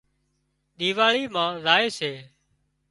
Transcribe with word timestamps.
ۮِيواۯي 0.77 1.23
مان 1.33 1.51
زائي 1.63 1.87
سي 1.97 2.11